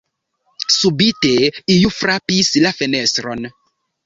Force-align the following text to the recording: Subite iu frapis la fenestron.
Subite 0.75 1.33
iu 1.75 1.93
frapis 1.99 2.51
la 2.65 2.73
fenestron. 2.81 3.47